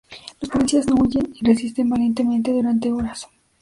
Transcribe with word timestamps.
Los 0.39 0.49
policías 0.49 0.87
no 0.87 0.95
huyen 0.95 1.31
y 1.35 1.45
resisten 1.45 1.87
valientemente 1.87 2.51
durante 2.51 2.91
horas. 2.91 3.27